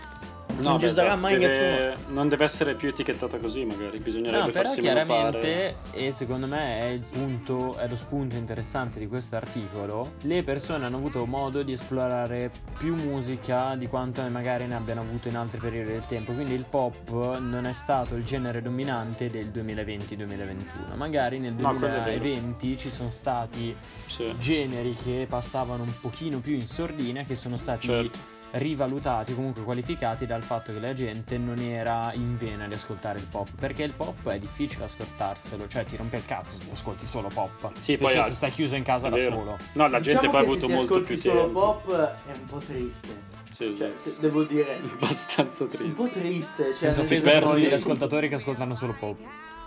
[0.57, 2.13] No, non beh, ci sarà esatto, mai deve- nessuno.
[2.13, 3.97] Non deve essere più etichettata così, magari.
[3.99, 8.99] Bisognerebbe No, però farsi chiaramente, e secondo me è, il punto, è lo spunto interessante
[8.99, 14.65] di questo articolo, le persone hanno avuto modo di esplorare più musica di quanto magari
[14.67, 16.33] ne abbiano avuto in altri periodi del tempo.
[16.33, 20.95] Quindi il pop non è stato il genere dominante del 2020-2021.
[20.95, 22.03] Magari nel No, quello è vero.
[22.19, 23.75] 2020 ci sono stati
[24.07, 24.33] Sì.
[24.37, 28.19] generi che passavano un pochino più in sordina, che sono stati Certo.
[28.55, 33.25] Rivalutati, comunque qualificati dal fatto che la gente non era in vena di ascoltare il
[33.25, 37.29] pop, perché il pop è difficile ascoltarselo, cioè ti rompe il cazzo se ascolti solo
[37.33, 37.71] pop.
[37.75, 39.57] Sì, Specie poi se ha- stai chiuso in casa da solo.
[39.73, 41.59] No, la gente Diciamo poi ha avuto se molto ascolti più solo tempo.
[41.59, 41.93] pop
[42.27, 43.31] è un po' triste.
[43.51, 44.11] Sì, Cioè, sì.
[44.11, 45.75] se- devo dire, abbastanza un po'
[46.07, 46.19] triste.
[46.19, 46.63] triste.
[46.65, 49.17] Cioè, Senza offesa per tutti gli ascoltatori che ascoltano solo pop.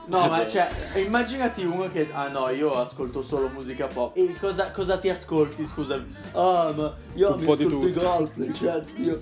[0.07, 0.67] No, ma cioè,
[1.05, 2.09] immaginati uno che.
[2.13, 4.17] Ah no, io ascolto solo musica pop.
[4.17, 5.67] E cosa, cosa ti ascolti?
[5.67, 6.05] Scusami.
[6.33, 7.93] Ah, ma io Un mi po' di ascolto i.
[7.93, 9.19] Coldplay, cioè, zio.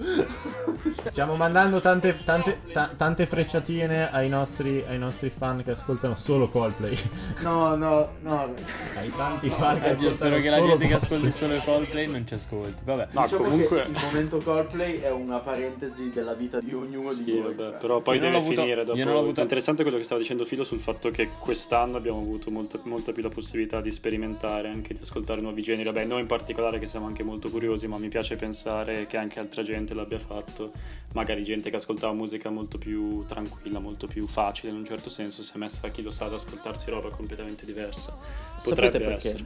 [1.07, 6.49] Stiamo mandando tante, tante, ta- tante frecciatine ai nostri, ai nostri fan che ascoltano solo
[6.49, 6.97] Coldplay.
[7.41, 8.55] No, no, no.
[8.97, 10.93] ai tanti fan che Eh, ascoltano spero che la gente che Coldplay.
[10.93, 12.83] ascolti solo Coldplay non ci ascolti.
[12.85, 13.09] Vabbè.
[13.13, 13.83] No, diciamo comunque...
[13.83, 17.55] che il momento Coldplay è una parentesi della vita di ognuno Sì, di voi.
[17.55, 18.99] vabbè, però poi Io deve l'ho avuto- finire dopo.
[18.99, 21.97] io non l'ho avuto- È interessante quello che stava dicendo Filo sul fatto che quest'anno
[21.97, 25.85] abbiamo avuto molta, molta più la possibilità di sperimentare, anche di ascoltare nuovi generi.
[25.85, 29.39] Vabbè, noi in particolare che siamo anche molto curiosi, ma mi piace pensare che anche
[29.39, 30.73] altra gente l'abbia fatto.
[31.13, 35.45] Magari gente che ascoltava musica molto più tranquilla, molto più facile in un certo senso,
[35.45, 38.19] si è messa, chi lo sa, ad ascoltarsi roba completamente diversa.
[38.57, 39.29] Sapete Potrebbe perché?
[39.29, 39.45] essere.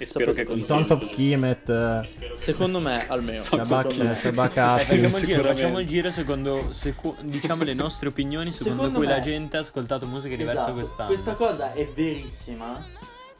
[0.00, 1.14] E spero che I continui Sons of.
[1.14, 3.40] Kemet, eh, Secondo me, almeno.
[3.40, 4.16] Sons Shabak, secondo me.
[4.18, 4.86] Shabak Eh, Hafiz.
[4.86, 9.06] facciamo, il giro, facciamo il giro secondo secu- diciamo le nostre opinioni secondo, Secondo cui
[9.06, 11.06] me- la gente ha ascoltato musiche diverse Esatto, quest'anno.
[11.08, 12.82] Questa cosa è verissima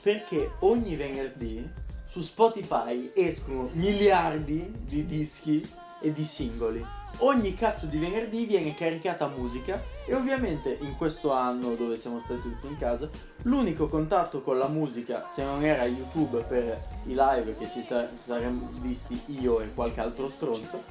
[0.03, 1.67] perché ogni venerdì
[2.11, 5.67] su Spotify escono miliardi di dischi
[6.03, 6.85] e di singoli.
[7.19, 12.41] Ogni cazzo di venerdì viene caricata musica e ovviamente in questo anno dove siamo stati
[12.41, 13.09] tutti in casa
[13.43, 18.09] l'unico contatto con la musica se non era YouTube per i live che si sa-
[18.25, 20.83] saremmo visti io e qualche altro stronzo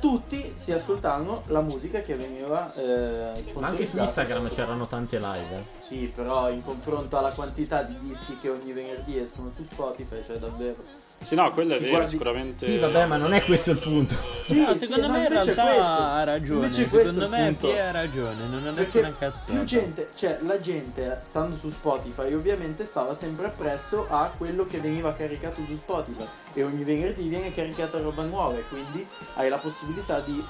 [0.00, 3.98] tutti si ascoltavano la musica che veniva eh, Ma anche su.
[3.98, 5.56] Instagram c'erano tante live.
[5.56, 5.62] eh.
[5.80, 10.36] Sì, però in confronto alla quantità di dischi che ogni venerdì escono su Spotify, cioè
[10.38, 10.76] davvero.
[11.24, 12.66] Sì, no, quello è vero, guardi- sicuramente.
[12.68, 14.14] Sì, vabbè, ma non è questo il punto.
[14.42, 16.64] Sì, No, sì, secondo no, me in realtà questo- ha ragione.
[16.66, 17.68] invece questo Secondo me punto.
[17.68, 19.52] Pia ha ragione, non ha detto Perché una cazzata.
[19.52, 24.78] più gente, cioè la gente stando su Spotify ovviamente stava sempre appresso a quello che
[24.80, 29.56] veniva caricato su Spotify e ogni venerdì viene caricata roba nuova e quindi hai la
[29.56, 30.44] possibilità di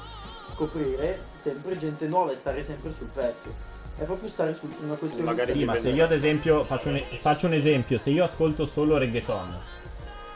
[0.53, 3.77] scoprire sempre gente nuova e stare sempre sul pezzo.
[3.97, 7.03] È proprio stare su una questione Magari Sì, ma se io ad esempio faccio un,
[7.19, 9.57] faccio un esempio, se io ascolto solo reggaeton,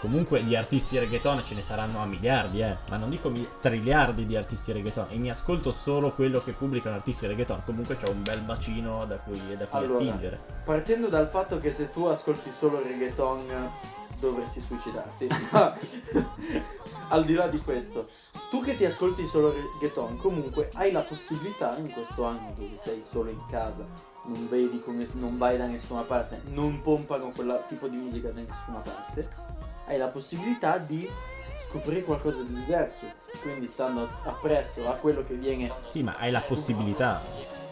[0.01, 4.27] comunque di artisti reggaeton ce ne saranno a miliardi, eh, ma non dico mi- triliardi
[4.27, 8.23] di artisti reggaeton, e mi ascolto solo quello che pubblicano artisti reggaeton, comunque c'ho un
[8.23, 10.41] bel bacino da cui, da cui Allora, attingere.
[10.65, 13.71] Partendo dal fatto che se tu ascolti solo reggaeton
[14.19, 15.29] dovresti suicidarti.
[17.12, 18.09] Al di là di questo,
[18.48, 23.05] tu che ti ascolti solo reggaeton, comunque hai la possibilità in questo anno dove sei
[23.07, 23.85] solo in casa,
[24.25, 28.40] non vedi come non vai da nessuna parte, non pompano quel tipo di musica da
[28.40, 29.29] nessuna parte,
[29.88, 31.07] hai la possibilità di
[31.68, 33.05] scoprire qualcosa di diverso.
[33.42, 37.20] Quindi stando appresso a quello che viene, Sì, ma hai la possibilità.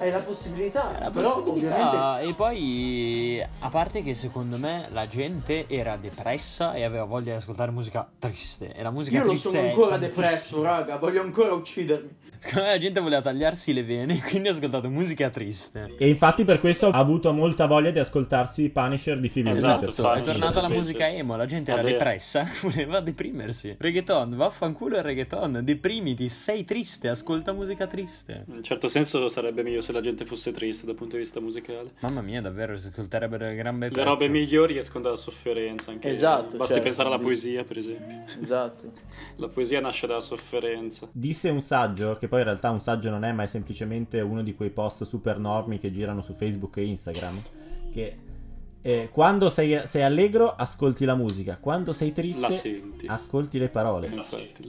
[0.00, 1.76] Hai la possibilità, La però possibilità-
[2.16, 7.32] ovviamente E poi, a parte che secondo me la gente era depressa e aveva voglia
[7.32, 8.72] di ascoltare musica triste.
[8.74, 10.22] E la musica io lo triste sono è ancora tantissimo.
[10.26, 12.16] depresso, raga, voglio ancora uccidermi.
[12.42, 15.94] Secondo me la gente voleva tagliarsi le vene, quindi ha ascoltato musica triste.
[15.98, 20.14] E infatti per questo ha avuto molta voglia di ascoltarsi Punisher di Phil Esatto, fa-
[20.14, 21.92] è tornata la musica emo, la gente era Vabbè.
[21.92, 23.76] depressa, voleva deprimersi.
[23.78, 28.44] Reggaeton, vaffanculo il reggaeton, deprimiti, sei triste, ascolta musica triste.
[28.48, 31.40] In un certo senso sarebbe meglio se la gente fosse triste dal punto di vista
[31.40, 31.92] musicale.
[32.00, 35.90] Mamma mia, davvero, si ascolterebbero gran bei Le robe migliori escono dalla sofferenza.
[35.90, 38.22] Anche Esatto, Basti cioè, pensare alla di- poesia, per esempio.
[38.40, 38.92] Esatto.
[39.36, 41.08] La poesia nasce dalla sofferenza.
[41.12, 44.42] Disse un saggio, che poi in realtà un saggio non è, ma è semplicemente uno
[44.42, 47.42] di quei post super normi che girano su Facebook e Instagram.
[47.92, 48.16] Che
[48.82, 54.10] eh, quando sei, sei allegro, ascolti la musica, quando sei triste, ascolti le parole.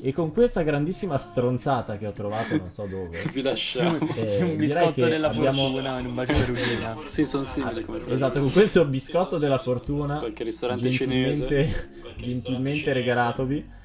[0.01, 3.21] E con questa grandissima stronzata che ho trovato, non so dove.
[3.31, 3.99] Vi lasciamo.
[4.15, 6.97] eh, un biscotto della abbiamo- fortuna in un bacio perugina.
[7.07, 8.13] sì, sono simili come frasi.
[8.15, 13.79] Esatto, con questo biscotto della fortuna, Qualche ristorante gentilmente, gentilmente regalatovi.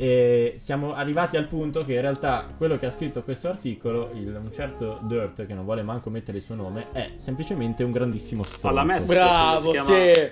[0.00, 4.28] E siamo arrivati al punto che in realtà quello che ha scritto questo articolo, il,
[4.28, 8.44] un certo Dirt, che non vuole manco mettere il suo nome, è semplicemente un grandissimo
[8.44, 8.68] stronzo.
[8.68, 9.12] Alla messa.
[9.12, 10.30] Bravo, Si chiama- sì.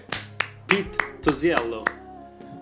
[0.67, 1.83] Pete Tosiello.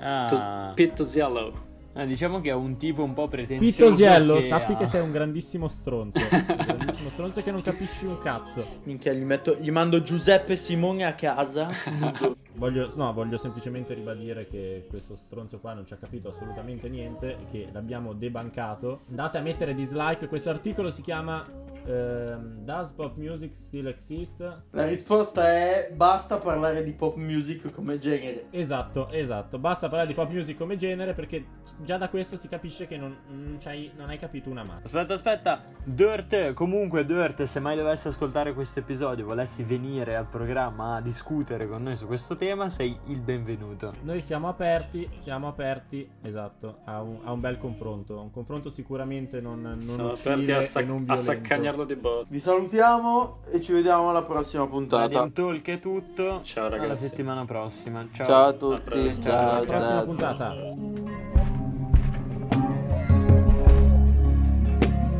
[0.00, 1.63] Ah, To- Pete Tosiello.
[1.94, 3.76] Ah, diciamo che è un tipo un po' pretenzioso.
[3.76, 6.18] Pitosiello, che sappi ha- che sei un grandissimo stronzo.
[6.30, 8.66] un grandissimo stronzo che non capisci un cazzo.
[8.84, 11.70] Minchia, gli, metto, gli mando Giuseppe Simone a casa.
[12.56, 17.36] Voglio, no, voglio semplicemente ribadire che questo stronzo qua non ci ha capito assolutamente niente,
[17.50, 19.00] che l'abbiamo debancato.
[19.08, 21.44] Andate a mettere dislike, questo articolo si chiama
[21.86, 24.40] Ehm, does pop music still exist?
[24.70, 28.46] La risposta è basta parlare di pop music come genere.
[28.50, 29.58] Esatto, esatto.
[29.58, 31.44] Basta parlare di pop music come genere perché
[31.82, 34.84] già da questo si capisce che non, non, c'hai- non hai capito una mazza.
[34.84, 35.64] Aspetta, aspetta.
[35.84, 41.68] Dirt, comunque Dirt, se mai dovessi ascoltare questo episodio, volessi venire al programma a discutere
[41.68, 43.92] con noi su questo tema, sei il benvenuto.
[44.02, 48.18] Noi siamo aperti, siamo aperti, esatto, a un, a un bel confronto.
[48.20, 51.73] Un confronto sicuramente non, non Siamo aperti a, e sac- non a violento.
[51.74, 52.26] Carlo De Bot.
[52.28, 55.22] Vi salutiamo e ci vediamo alla prossima puntata.
[55.24, 56.42] In Talk è tutto.
[56.44, 56.84] Ciao ragazzi.
[56.84, 58.06] Alla settimana prossima.
[58.12, 59.12] Ciao, ciao a tutti.
[59.14, 60.54] Ciao, ciao, alla prossima puntata.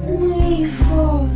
[0.07, 1.29] We fall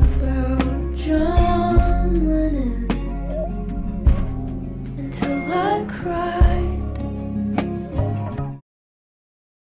[4.97, 6.68] until I cry.